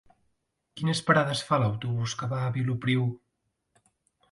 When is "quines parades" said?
0.79-1.43